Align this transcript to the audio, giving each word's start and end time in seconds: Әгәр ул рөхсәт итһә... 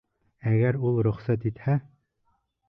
Әгәр 0.51 0.79
ул 0.91 0.97
рөхсәт 1.09 1.47
итһә... 1.51 1.77